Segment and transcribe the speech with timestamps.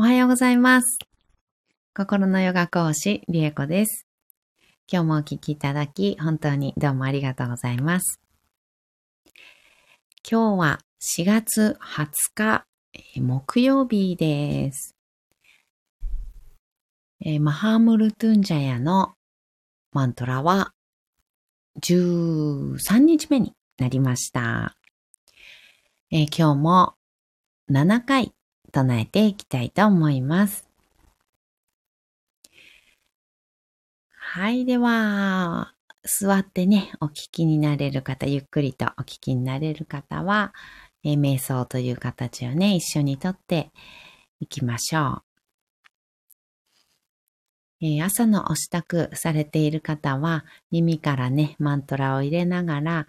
[0.00, 0.98] おはようございます。
[1.94, 4.06] 心のヨガ講師、リエコです。
[4.90, 8.18] 今日もお聞きいただき、本当にどうもありがとうございます。
[10.26, 14.96] 今日は4月20日、えー木曜日です。
[17.22, 19.12] えーマハームルトゥンジャヤの
[19.92, 20.72] マントラは
[21.82, 24.78] 13日目になりました。
[26.10, 26.94] えー今日も
[27.70, 28.32] 7回
[28.70, 30.70] 唱えていきたいと思います。
[34.32, 35.74] はい、では、
[36.04, 40.54] 座ってね、お聞きになれる方、ゆっくりとお聞きになれる方は、
[41.02, 43.70] え瞑想という形をね、一緒にとって
[44.38, 45.22] いきましょ
[47.80, 47.86] う。
[47.86, 53.06] え朝のお支度されている方は、耳からね、マントラを入れながら、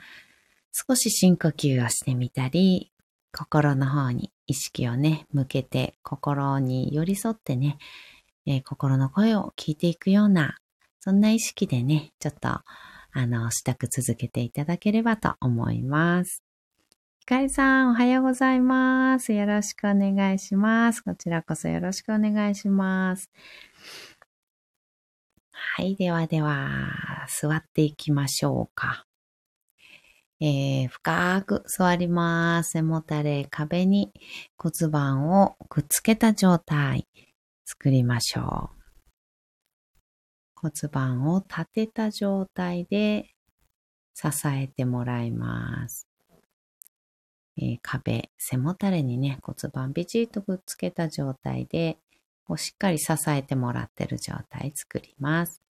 [0.72, 2.92] 少し深呼吸をしてみたり、
[3.34, 7.78] 心の方に意識をね、向けて、心に寄り添ってね、
[8.46, 10.58] えー心の声を聞いていくような、
[11.00, 12.64] そんな意識でね、ちょっと、あ
[13.14, 16.44] の、支度続けていただければと思います。
[17.20, 19.32] ひかりさん、おはようございます。
[19.32, 21.02] よろしくお願いします。
[21.02, 23.30] こちらこそよろしくお願いします。
[25.52, 29.06] はい、ではでは、座っていきましょうか。
[30.44, 32.72] えー深く座ります。
[32.72, 34.12] 背もたれ、壁に
[34.58, 37.08] 骨盤をくっつけた状態、
[37.64, 38.82] 作りましょう。
[40.56, 43.30] 骨盤を立てた状態で
[44.16, 46.08] 支えてもらいます。
[47.58, 52.00] えー壁、背もたれにね、骨盤ビチッとくっつけた状態で、
[52.46, 55.62] こうしっかり支えてもらってる状態作ります。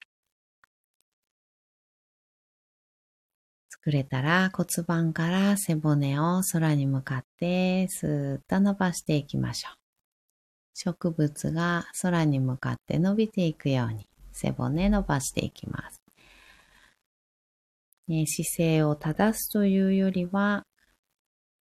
[3.84, 9.74] 作れたら骨盤から背骨を空に向かってスーッと伸ばしていきましょう。
[10.76, 16.00] 植物が空に向かって伸びていくように背骨伸ばしていきます。
[18.08, 20.64] ね姿勢を正すというよりは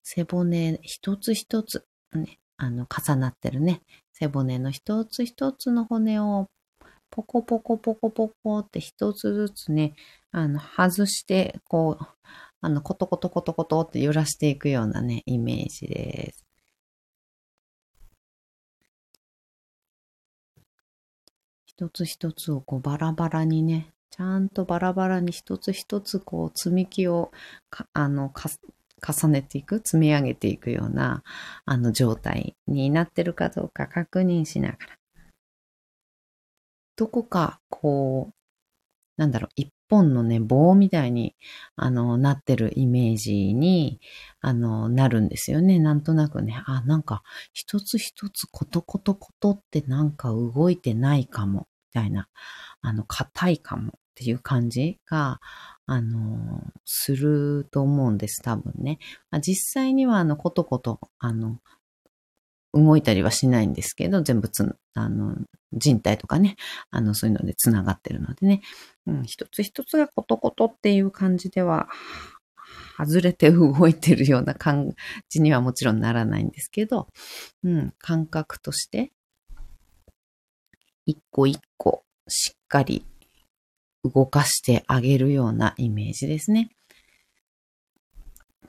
[0.02, 3.80] 背骨一つ一つ、ね、あの重なってるね
[4.12, 6.48] 背骨の一つ一つの骨を
[7.10, 9.94] ポコポコポコポコって一つずつね
[10.32, 12.06] あの、外して、こう、
[12.60, 16.44] あの、コトコトコトコトって揺らしていくようなね、イメージです。
[21.64, 27.32] 一つ一つをこうバラバラにね、ちゃんとバラバラに一つ一つこう積み木を、
[27.94, 28.50] あの、か
[29.00, 31.22] 重ねていく、積み上げていくような、
[31.64, 34.98] あの状態になってるかどうか確認しながら。
[36.96, 38.34] どこか、こう、
[39.16, 41.34] なんだろう、一本のね、棒みたいに、
[41.76, 44.00] あの、なってるイメージに、
[44.40, 45.78] あの、なるんですよね。
[45.78, 52.28] なんとなくね、あ、なんか、一つ一つコトコトコトってなんか動いてないかも、みたいな、
[52.82, 55.40] あの、硬いかもっていう感じが、
[55.86, 58.98] あの、すると思うんです、多分ね。
[59.42, 61.58] 実際には、あの、コトコト、あの、
[62.72, 65.36] 動いたりはしないんですけど、全部つ、あの、
[65.72, 66.56] 人体とかね、
[66.90, 68.62] あの、そういうので繋がってるのでね、
[69.06, 71.88] うん、一つ一つがコトコトっていう感じでは、
[72.96, 74.94] 外れて動いてるような感
[75.28, 77.08] じにはもちろんならないんですけど、
[77.64, 79.12] うん、感覚として、
[81.06, 83.04] 一個一個しっかり
[84.04, 86.70] 動かしてあげるようなイメージですね。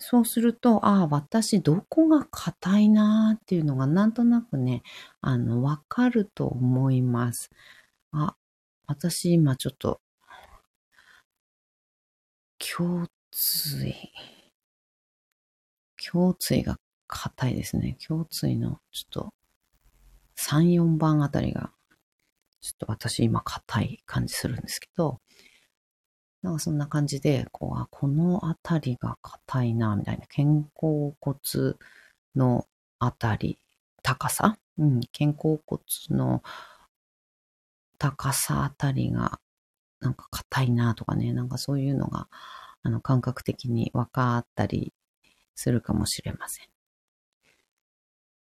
[0.04, 4.82] そうすると、ああ、私どこが硬いなーっていうのがなんとなくね、
[5.22, 7.52] あの、わかると思います。
[8.12, 8.36] あ、
[8.88, 10.02] 私今ちょっと、
[12.60, 13.94] 胸椎、
[16.14, 17.96] 胸椎が硬いですね。
[18.10, 19.34] 胸椎のちょっと
[20.36, 21.72] 3、4番あたりが、
[22.62, 25.22] ちょっと私今硬い感じするんですけど、
[26.42, 30.26] なんかそんな感じで、こう、あ、このあたりが硬いな、みたいな。
[30.26, 31.38] 肩甲骨
[32.36, 32.68] の
[33.00, 33.60] あたり、
[34.02, 34.58] 高さ？
[34.78, 36.42] うん、肩甲骨の
[38.00, 39.40] 高さあたりが、
[40.00, 42.28] なんか硬いなとかね、なんかそういうのが、
[42.82, 44.94] あの、感覚的に分かったり
[45.54, 46.71] するかもしれません。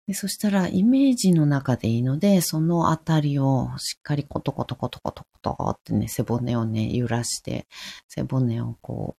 [0.09, 7.67] でそしたら、イメージの中でいいので、そのあたりをしっかりコトコトコトコトコトってね、背骨をね、揺らして、
[8.07, 9.17] 背骨をこ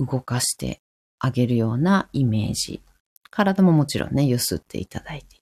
[0.00, 0.82] う、動かして
[1.20, 2.82] あげるようなイメージ。
[3.30, 5.40] 体ももちろんね、揺すっていただいて。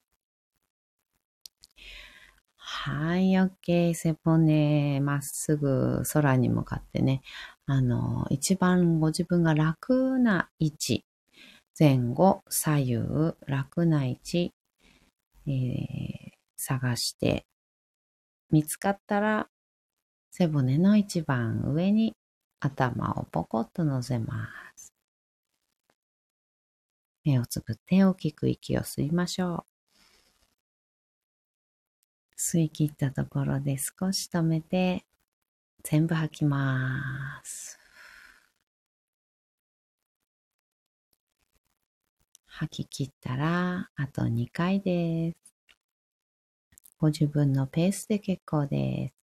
[2.59, 3.95] はい、OK。
[3.95, 7.23] 背骨、まっすぐ空に向かってね、
[7.65, 11.07] あの、一番ご自分が楽な位置、
[11.79, 14.53] 前後、左右、楽な位置、
[15.47, 17.47] えー、探して、
[18.51, 19.49] 見つかったら、
[20.31, 22.15] 背骨の一番上に
[22.61, 24.93] 頭をポコッと乗せます。
[27.25, 29.65] 目をつぶって大きく息を吸いましょう。
[32.39, 35.05] 吸い切ったところで少し止めて、
[35.85, 37.82] 全部吐きます。
[42.63, 45.37] 吐き切ったら、あと2回です。
[46.97, 49.22] ご自分のペースで結構です。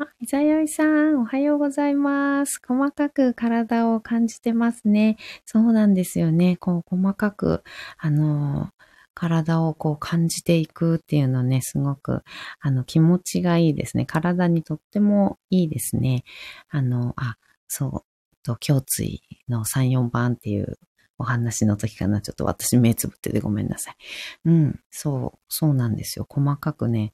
[0.00, 2.60] あ、いざよいさん、おはようございます。
[2.66, 5.16] 細かく体を感じてますね。
[5.44, 6.56] そうなんですよね。
[6.56, 7.64] こう、細かく、
[7.98, 8.70] あの、
[9.14, 12.22] 体をこう感じていくっていうのね、すごく、
[12.60, 14.06] あの、気持ちがいいですね。
[14.06, 16.22] 体にとってもいいですね。
[16.68, 17.36] あの、あ、
[17.66, 20.78] そう、と、胸椎の3、4番っていう
[21.18, 22.20] お話の時かな。
[22.20, 23.96] ちょっと私目つぶっててごめんなさい。
[24.44, 26.26] うん、そう、そうなんですよ。
[26.28, 27.12] 細かくね、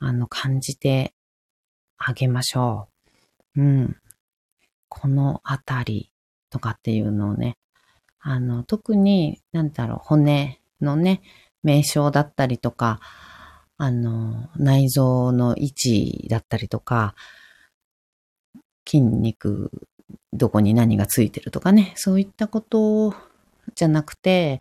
[0.00, 1.14] あの、感じて
[2.02, 2.88] あげましょ
[3.54, 3.62] う。
[3.62, 3.96] うん。
[4.88, 6.10] このあたり
[6.48, 7.58] とかっていうのをね、
[8.20, 11.20] あの、特に、なんだろう、骨のね、
[11.62, 13.00] 名称だったりとか、
[13.76, 17.14] あの、内臓の位置だったりとか、
[18.86, 19.70] 筋肉、
[20.32, 23.14] どこに何がついてるとかね、そういったこと
[23.74, 24.60] じゃなくて、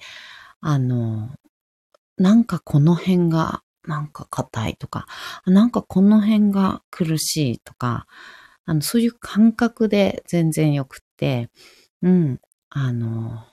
[0.60, 1.30] あの、
[2.18, 5.08] なんかこの辺がなんか硬いとか、
[5.48, 8.06] なんかこの辺が苦しいとか、
[8.66, 11.50] あの、そういう感覚で全然よくって、
[12.04, 12.40] うん、
[12.70, 13.44] あの、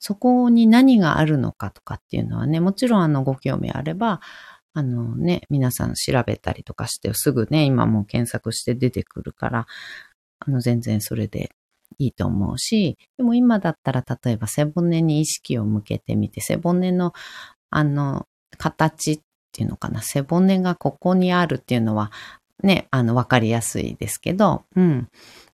[0.00, 4.20] そこに何があるのかとかっていうのはね、もちろんあの、ご興味あれば、
[4.74, 9.66] あのね、皆さん調べたりとかしてすぐね、今もう検索して出てくるから、
[10.40, 11.52] あの、全然それで
[11.98, 17.12] いいと思うし、でも今だったら例えば背骨に意識を向けてみて、背骨の
[17.70, 19.22] あの、形
[19.54, 22.10] ていうのかな、背骨がここにあるっていうのは、
[22.62, 25.08] ね、あの、わかりやすいですけど、うん。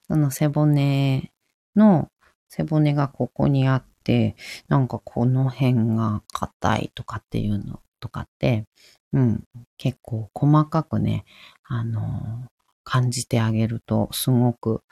[0.09, 1.31] その背骨
[1.77, 2.09] の、
[2.49, 4.37] 背骨がここにあって、
[4.69, 8.65] なんかこの辺が硬いとかっていうのとかって、
[9.13, 9.45] うん、
[9.77, 11.25] 結構細かくね、
[11.65, 12.49] あの、
[12.85, 14.83] 感じてあげるとすごく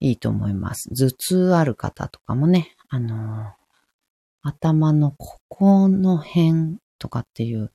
[0.00, 0.90] いいと思います。
[0.94, 3.52] 頭痛ある方とかもね、あの、
[4.42, 7.70] 頭のここの辺とかっていう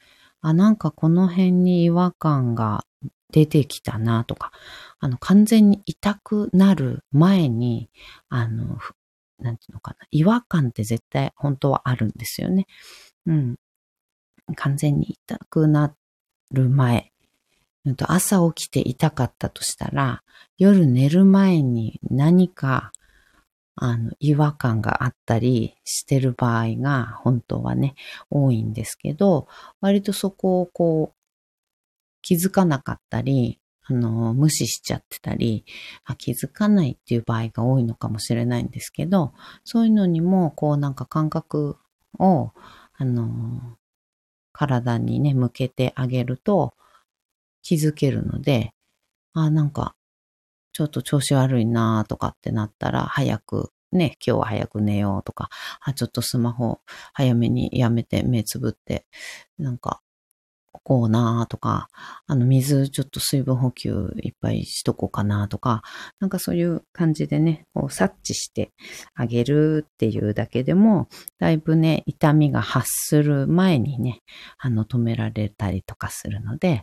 [0.45, 2.85] あ、なんかこの辺に違和感が
[3.31, 4.51] 出てきたなとか、
[4.99, 7.89] あの、完全に痛くなる前に、
[8.29, 8.77] あの、
[9.39, 12.67] なんていうのかな、違和感って絶対本当はあるんですよね。
[13.25, 13.55] うん。
[14.55, 15.95] 完全に痛くな
[16.51, 17.11] る前、
[18.07, 20.21] 朝起きて痛かったとしたら、
[20.59, 22.91] 夜寝る前に何か
[23.75, 27.95] あの、違和感があったりしてる場合が本当はね、
[28.29, 29.47] 多いんですけど、
[29.81, 31.15] 割とそこをこう、
[32.21, 35.65] 気づかなかったり、あの、無視しちゃってたり、
[36.17, 41.77] 気づかないっていう場合が多いのかもしれないんですけど、そういうのにも、こうなんか感覚
[42.17, 42.51] を、
[42.97, 43.77] あの、
[44.53, 46.73] 体にね、向けてあげると
[47.61, 48.73] 気づけるので、
[49.33, 49.95] あ、なんか
[50.75, 55.47] ちょっと調子悪いなとかってなったら、早くね、今日は早く寝ようとか、
[55.79, 56.81] あ、ちょっとスマホ
[57.13, 59.05] 早めにやめて目つぶって、
[59.57, 60.01] なんか、
[60.83, 61.87] こうなとか、
[62.27, 65.81] あの、水ちょっと水分補給いっぱいしとこうかなとか、
[66.19, 68.73] なんかそういう感じでね、こう察知して
[69.13, 71.07] あげるっていうだけでも、
[71.39, 74.19] だいぶね、痛みが発する前にね、
[74.57, 76.81] あの、止められたりとかするので、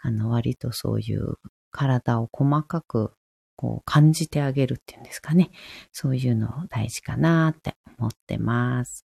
[0.00, 1.36] あの、割とそういう
[1.70, 3.12] 体を細かく
[3.58, 5.50] こう感じてあげるっていうんですかね。
[5.90, 9.04] そういうの大事かなって思ってます。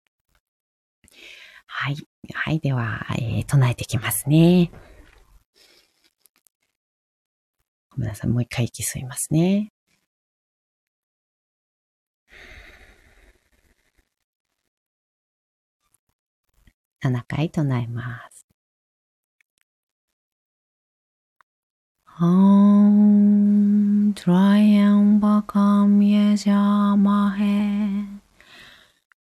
[1.67, 1.95] はい。
[2.33, 2.59] はい。
[2.59, 4.69] では、えー、唱えていきますね。
[7.91, 8.29] ごめんなさい。
[8.29, 9.71] もう一回息吸いますね。
[17.01, 18.45] 7回唱えます。
[22.19, 23.50] ॐ
[24.18, 27.56] त्र्यम्बकं यजामहे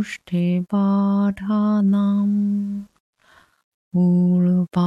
[0.02, 0.20] 施
[0.68, 2.26] 巴达那，
[3.92, 4.80] 乌巴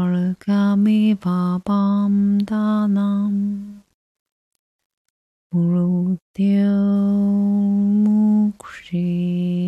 [0.00, 2.08] 尔迦米巴巴
[2.46, 3.30] 达那，
[5.52, 9.67] 乌提摩什。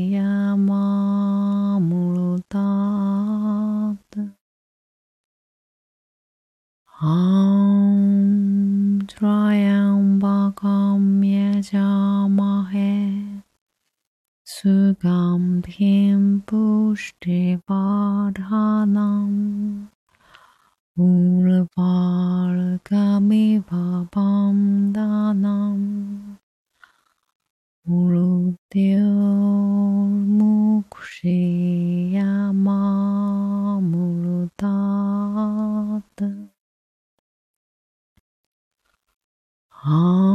[39.85, 40.30] 哦。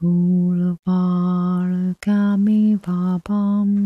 [0.00, 3.77] Ula Varagami Vabam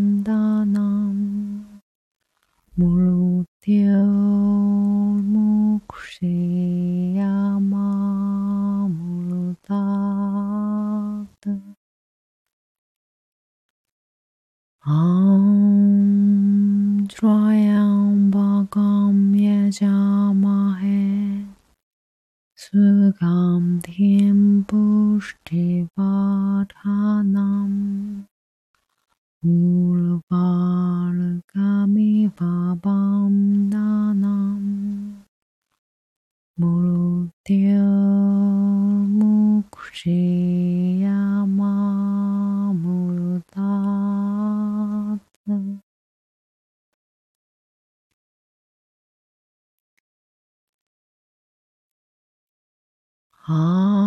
[53.49, 54.01] 哦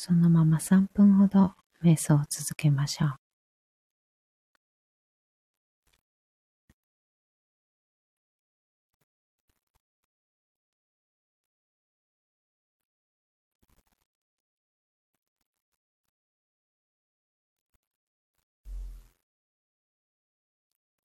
[0.00, 3.14] そのまま3分ほど瞑想を続けましょう。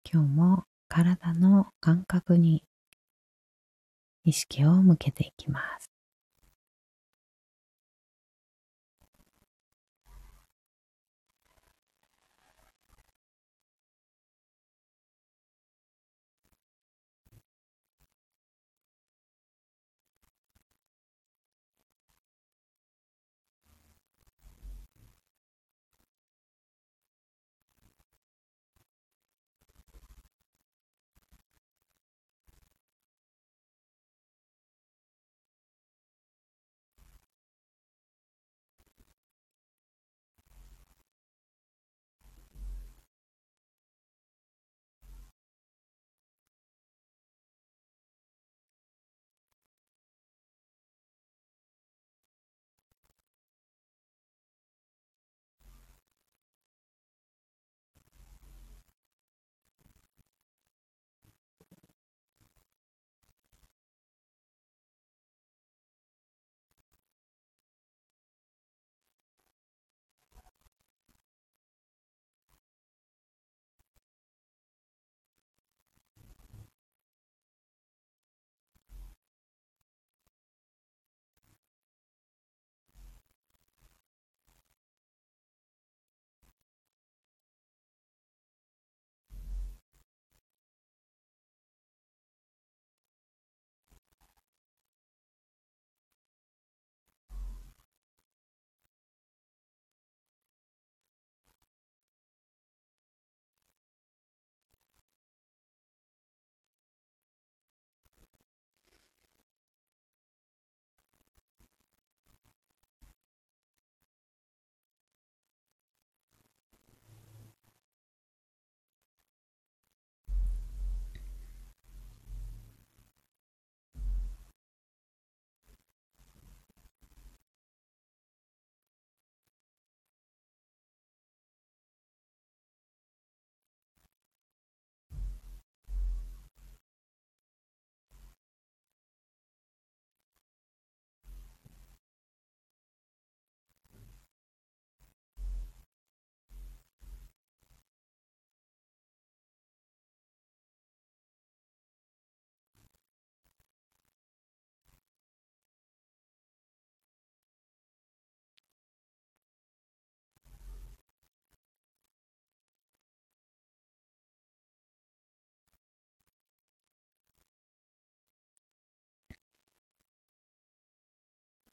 [0.05, 2.63] 今日も体の感覚に
[4.23, 5.92] 意識を向けていきます。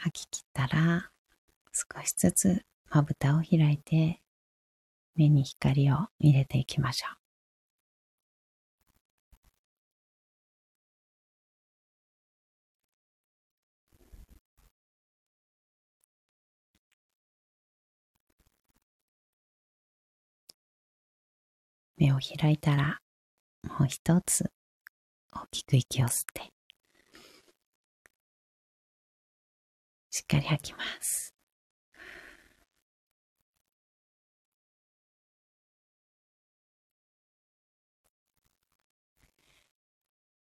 [0.00, 1.10] 吐き切ったら
[1.72, 4.20] 少しずつまぶたを開いて
[5.16, 7.18] 目に光を入れていきましょう。
[21.96, 23.00] 目を開いたら
[23.64, 24.52] もう一つ
[25.32, 26.52] 大きく息を吸って
[30.18, 31.32] しっかり吐きます。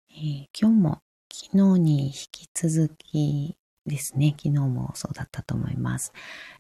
[0.10, 6.13] えー、今日も昨日に引き続きですね、昨日もそうだったと思います。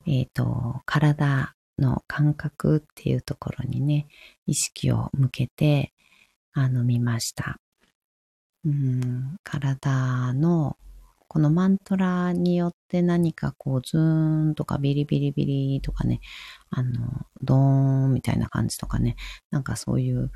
[0.05, 4.07] えっ、ー、と、体の感覚っていうところにね、
[4.47, 5.93] 意識を向けて、
[6.51, 7.57] あの、見ました。
[8.65, 10.75] うん、体の
[11.27, 16.21] このマントラによって何かこうズーンとかビリビリビリとかね、
[16.69, 19.15] あの、ドーンみたいな感じとかね、
[19.51, 20.31] なんかそういう、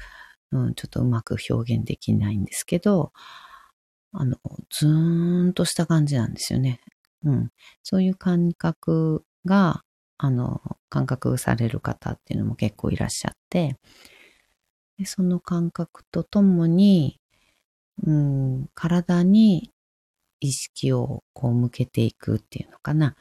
[0.52, 3.14] うん、ちょっとうまく表現できないんですけど、
[4.14, 4.38] あの、
[4.70, 6.82] ズーンとした感じなんですよね。
[7.24, 7.52] うん。
[7.84, 9.84] そういう感覚が、
[10.18, 13.78] あの、感覚される方っていうのも結構いらっしゃって、
[14.98, 17.20] でその感覚とともに、
[18.06, 19.71] うん、体に
[20.42, 23.16] 意識をこう向けていくっていうのかな。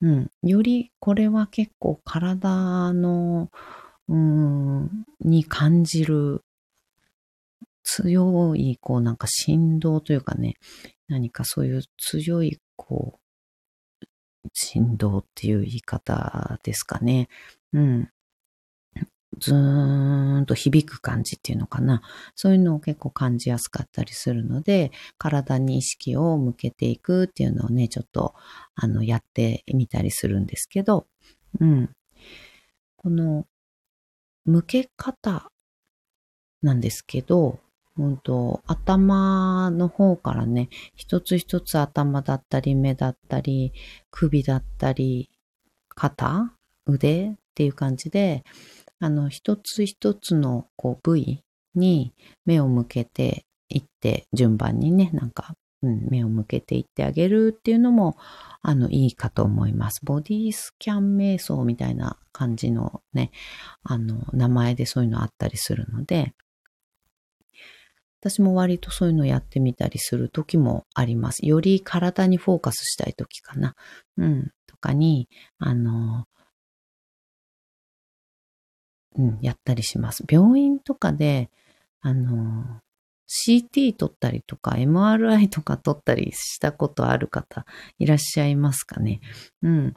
[0.00, 0.30] うん。
[0.42, 3.50] よりこれは結構体の、
[4.08, 6.44] うん、に感じる
[7.82, 10.54] 強い、こうなんか振動というかね、
[11.08, 13.18] 何かそういう強い、こ
[14.02, 14.06] う、
[14.52, 17.28] 振動っていう言い方ですかね。
[17.72, 18.10] うん。
[19.38, 22.02] ずーんと響く感じっていうのかな。
[22.34, 28.34] そういうのを結構感じやすかったりするので、体に意識を向けていくっていうのをね、ちょっと、
[28.74, 31.06] あの、やってみたりするんですけど、
[31.60, 31.90] うん。
[32.96, 33.46] この、
[34.44, 35.50] 向け方
[36.62, 37.58] なんですけど、
[37.98, 43.72] うんと、頭の方からね、一つ一つ頭だったり目だったり
[44.10, 45.30] 首だったり
[45.88, 46.52] 肩
[46.86, 48.44] 腕っていう感じで、
[48.98, 51.42] あの、一つ一つのこう部位
[51.74, 58.16] に目を向けていって、順番にね、なんか、うん、目を向けていってあげるっていうのも、
[58.62, 60.00] あの、いいかと思います。
[60.04, 63.30] ボディスキャン瞑想みたいな感じのね、
[63.82, 66.34] あの、名前でそういうのあったりするので、
[68.20, 71.46] 私も割とそういうのやってみたりする時もあります。
[71.46, 73.74] より体にフォーカスしたい時かな。
[74.16, 74.50] うん。
[74.66, 75.28] とかに、
[75.58, 76.24] あの、
[79.18, 80.24] うん、やったりします。
[80.28, 81.50] 病院とかで、
[82.00, 82.80] あの、
[83.28, 87.66] CT 取ったりとか MRI とか取ったりしたことある方
[87.98, 89.20] いらっしゃいますかね。
[89.62, 89.94] うん。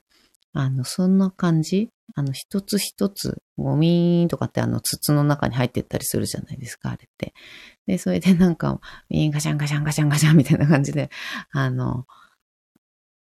[0.53, 7.33] あの、そんな感じあの、一つ一つ、ゴミーンとかってあの、筒の中に入ってったりするじゃないですか、あれって。
[7.85, 8.79] で、それでなんか、
[9.09, 11.09] ウィーンガシャンガシャンガシャンガシャンみたいな感じで、
[11.51, 12.05] あの、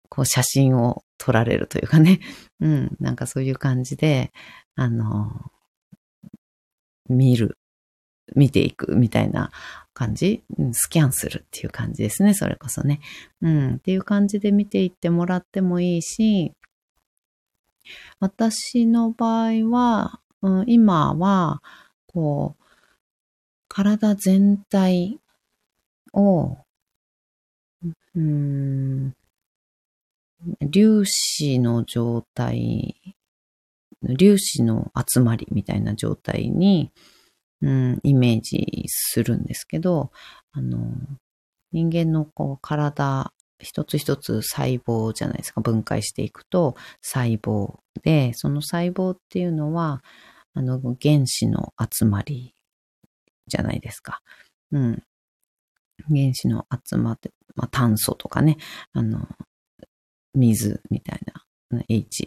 [0.08, 2.20] こう写真を撮られるというかね。
[2.60, 4.32] うん、なんかそういう感じで、
[4.74, 5.30] あの、
[7.12, 7.58] 見る、
[8.34, 9.50] 見ていくみたいな
[9.94, 13.00] 感じ、スキャンするっていう感じですね、それこそね。
[13.40, 16.52] うん、っていう感じで見ていってもらってもいいし、
[18.20, 21.62] 私の場合は、うん、今は、
[22.06, 22.64] こう、
[23.68, 25.18] 体全体
[26.12, 26.58] を、
[28.14, 29.14] うん、
[30.72, 33.16] 粒子の状態、
[34.18, 36.92] 粒子の集まりみたいな状態に、
[37.60, 40.10] うん、イメージするんですけど、
[40.52, 40.78] あの、
[41.72, 50.02] 人間のこう体一つ一つ細胞じゃないですか、分解していくと細胞で、その細胞っていうのは、
[50.54, 52.54] あの、原子の集まり
[53.46, 54.20] じゃないですか。
[54.72, 55.02] うん。
[56.08, 58.58] 原子の集まって、まあ、炭素とかね、
[58.92, 59.28] あの、
[60.34, 61.20] 水みたい
[61.70, 62.26] な、H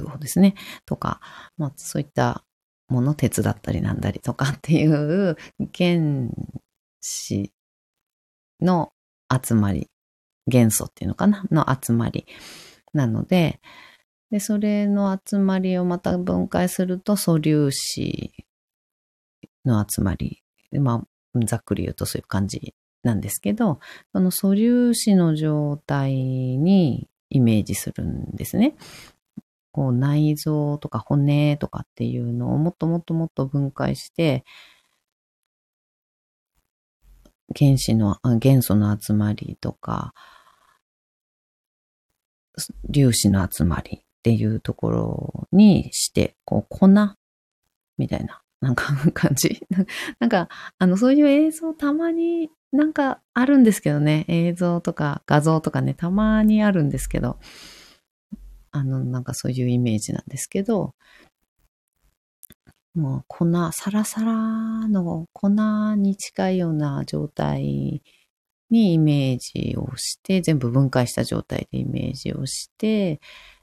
[0.00, 0.54] H2O ですね、
[0.86, 1.20] とか、
[1.56, 2.44] まあ、そういった
[2.88, 5.36] もの、鉄だったりなんだりとかっていう
[5.74, 6.28] 原
[7.00, 7.52] 子
[8.60, 8.92] の
[9.30, 9.90] 集まり
[10.46, 11.44] 元素っていうのかな？
[11.50, 12.26] の集まり
[12.92, 13.60] なので、
[14.30, 18.32] で、それの集まりをまた分解すると素粒子
[19.64, 20.42] の集まり。
[20.72, 23.78] まあ、ざっくり言うとそういう感じなんですけど、
[24.12, 28.74] その素粒子の状態にイメージするんですね。
[29.72, 34.44] こう内臓とか骨とかっていうのをもっともっともっと分解して、
[37.54, 40.14] 原子の、元素の集まりとか、
[42.92, 46.88] 粒子の集まりっていうところにして、こう、粉
[47.98, 49.66] みたいな、なんか感じ。
[50.18, 54.24] なんか、あの、そういう映像たまになんかあるんですけどね。
[54.28, 57.38] 映像とか画像とかね、たまにあるんですけど、
[58.72, 60.94] あの、なんかそういうイメージなんですけど、
[62.94, 65.48] もう粉、サラサラの粉
[65.96, 68.02] に近いような状態
[68.70, 73.20] にイメージをして、全部分解した状態でイメージをして、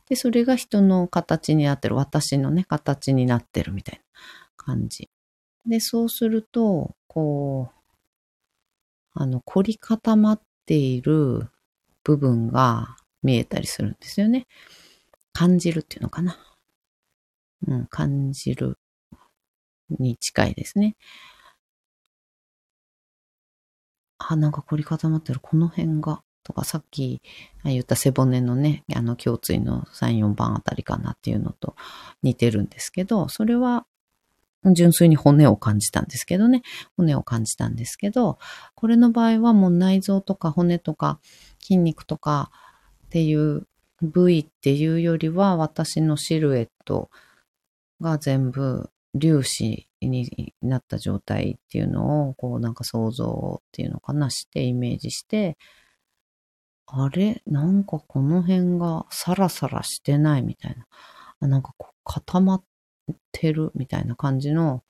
[0.10, 4.04] で、それが人の形になってる、私のね、形になってるみたいな
[4.58, 5.10] 感じ。
[5.68, 7.80] で、そうすると、こう、
[9.14, 11.50] あの、凝り固まっている
[12.04, 14.48] 部分が見えたりするんですよね。
[15.40, 16.38] 感じるっていうのかな。
[17.66, 18.78] うん、感じる
[19.90, 20.98] に近いですね。
[24.18, 25.40] あ、なんか凝り固まってる。
[25.42, 26.24] この辺が。
[26.44, 27.22] とか、さっき
[27.64, 31.78] 言った背骨のね、あの、胸椎の3、4番あたりかなっていうのと
[32.22, 33.86] 似てるんですけど、それは、
[34.66, 36.64] 純粋に骨を感じたんですけどね。
[36.98, 38.40] 骨を感じたんですけど、
[38.76, 41.22] これの場合はもう内臓とか骨とか
[41.62, 42.52] 筋肉とか
[43.06, 43.70] っていう
[44.02, 47.10] 部位っていうよりは私のシルエット
[48.02, 55.58] が全部粒子になった状態っていうのをこうなんか想像っていうのかなしてイメージして
[56.86, 57.42] あれ？
[57.46, 60.76] なんかこの辺がサラサラしてないみたい
[61.40, 61.48] な。
[61.48, 62.64] なんかこう固まっ
[63.32, 64.84] てるみたいな感じの、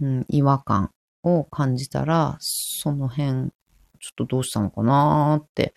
[0.00, 0.90] うん、違和感
[1.22, 3.50] を感じたら、その辺、
[4.00, 5.74] ちょっとどうしたのかなーって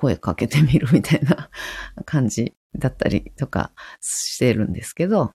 [0.00, 1.50] 声かけてみるみたいな
[2.06, 5.34] 感じだったりとかしてるんですけど、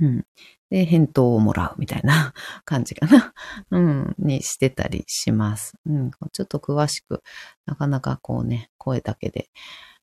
[0.00, 0.24] うん。
[0.70, 3.34] で、返答をもらうみたいな 感じかな。
[3.72, 5.74] うん、にしてたりします。
[5.86, 7.24] うん、ちょっと詳しく、
[7.66, 9.50] なかなかこうね、声だけで、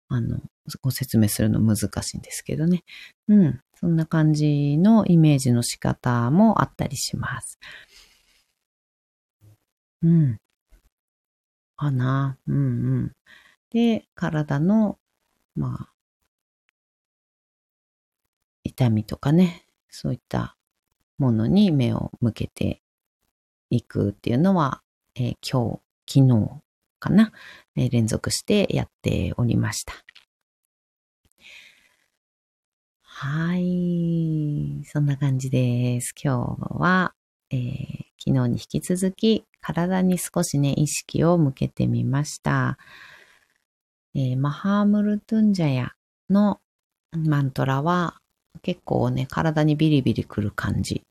[0.09, 0.41] あの、
[0.81, 2.83] ご説明するの難しいんですけどね。
[3.29, 7.57] うん、そんな感じのイメージの仕方もあったりします。
[10.01, 10.37] うん。
[11.77, 12.37] かな。
[12.47, 12.59] うんう
[13.05, 13.11] ん。
[13.75, 14.99] で、体の、
[15.53, 15.93] まあ、
[18.63, 20.55] 痛みとかね、そういった
[21.17, 22.81] ものに目を向けて
[23.69, 24.81] いくっていうのは、
[25.15, 26.61] えー、今日、昨日
[26.99, 27.33] かな、
[27.75, 29.93] えー、連続してやっておりました。
[33.01, 34.83] はい。
[34.85, 36.13] そんな感じです。
[36.15, 37.13] 今日は、
[37.49, 42.77] えー、昨日に引き続き体に少しね、意識を向けてみました。
[44.15, 45.91] えー、マハームルトゥンジャヤ
[46.29, 46.61] の
[47.11, 48.15] マントラは
[48.61, 51.01] 結構ね、体にビリビリくる感じ、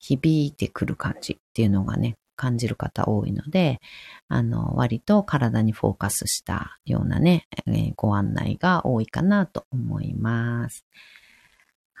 [0.00, 3.80] 響いてくる感じっていうのがね、感じる方多いので、
[4.28, 10.84] あの、割と体にフォーカスしたようなね、えー、ご案内が多いかなと思います。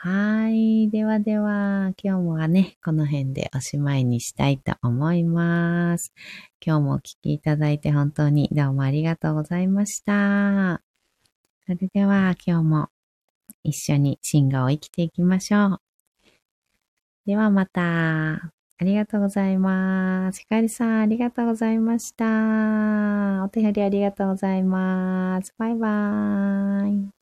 [0.00, 0.90] はい。
[0.90, 6.12] ではでは、今日もはね、この辺でおしまいにしたいと思います。
[6.64, 10.82] 今日もお聴きいただいて本当にどうもありがとうございました。
[11.66, 12.88] それでは今日も
[13.64, 15.80] 一緒に進化を生きていきましょう。
[17.26, 18.52] ではまた。
[18.80, 20.38] ありがとうございます。
[20.38, 23.42] ひかりさん、ありがとうございました。
[23.42, 25.52] お手振りありがとうございます。
[25.58, 27.17] バイバーイ。